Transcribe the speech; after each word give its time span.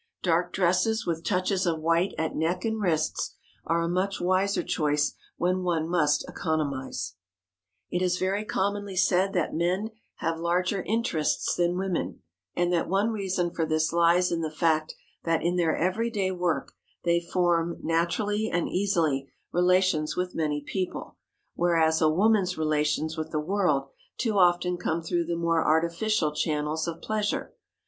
Dark 0.23 0.51
dresses, 0.51 1.05
with 1.05 1.23
touches 1.23 1.67
of 1.67 1.79
white 1.79 2.15
at 2.17 2.33
neck 2.35 2.65
and 2.65 2.81
wrists, 2.81 3.35
are 3.67 3.83
a 3.83 3.87
much 3.87 4.19
wiser 4.19 4.63
choice 4.63 5.13
when 5.37 5.61
one 5.61 5.87
must 5.87 6.27
economize. 6.27 7.13
[Sidenote: 7.91 7.91
OPPORTUNITIES 7.91 7.91
IN 7.91 7.99
BUSINESS] 7.99 8.01
It 8.01 8.05
is 8.07 8.19
very 8.19 8.45
commonly 8.45 8.95
said 8.95 9.33
that 9.33 9.53
men 9.53 9.91
have 10.15 10.39
larger 10.39 10.81
interests 10.81 11.53
than 11.53 11.77
women, 11.77 12.23
and 12.55 12.73
that 12.73 12.89
one 12.89 13.11
reason 13.11 13.51
for 13.51 13.63
this 13.63 13.93
lies 13.93 14.31
in 14.31 14.41
the 14.41 14.49
fact 14.49 14.95
that, 15.23 15.43
in 15.43 15.55
their 15.55 15.77
every 15.77 16.09
day 16.09 16.31
work, 16.31 16.73
they 17.03 17.19
form, 17.19 17.77
naturally 17.83 18.49
and 18.49 18.67
easily, 18.69 19.31
relations 19.51 20.15
with 20.17 20.33
many 20.33 20.63
people; 20.65 21.17
whereas 21.53 22.01
a 22.01 22.09
woman's 22.09 22.57
relations 22.57 23.17
with 23.17 23.29
the 23.29 23.39
world 23.39 23.89
too 24.17 24.39
often 24.39 24.77
come 24.77 25.03
through 25.03 25.25
the 25.25 25.35
more 25.35 25.63
artificial 25.63 26.33
channels 26.33 26.87
of 26.87 27.03
pleasure. 27.03 27.53